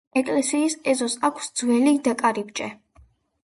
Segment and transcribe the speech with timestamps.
[0.19, 1.95] ეკლესიის ეზოს აქვს ძველი
[2.25, 2.73] კარიბჭე.